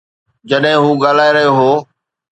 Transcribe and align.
جڏهن 0.49 0.75
هو 0.83 0.89
ڳالهائي 1.03 1.31
رهيو 1.35 1.51
هو. 1.59 1.71